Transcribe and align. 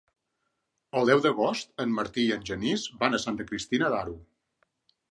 El 1.01 1.05
deu 1.11 1.21
d'agost 1.25 1.71
en 1.85 1.95
Martí 1.99 2.25
i 2.31 2.33
en 2.39 2.49
Genís 2.53 2.89
van 3.05 3.19
a 3.19 3.23
Santa 3.29 3.49
Cristina 3.53 3.95
d'Aro. 3.97 4.21